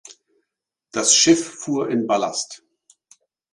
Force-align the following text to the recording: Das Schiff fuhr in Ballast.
Das 0.91 1.13
Schiff 1.13 1.47
fuhr 1.47 1.91
in 1.91 2.07
Ballast. 2.07 2.63